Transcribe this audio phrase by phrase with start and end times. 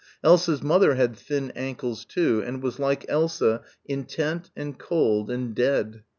[0.23, 6.01] Elsa's mother had thin ankles, too, and was like Elsa intent and cold and dead.